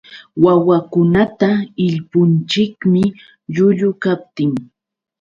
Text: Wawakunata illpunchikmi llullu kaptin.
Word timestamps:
Wawakunata 0.43 1.49
illpunchikmi 1.87 3.03
llullu 3.53 3.89
kaptin. 4.03 4.51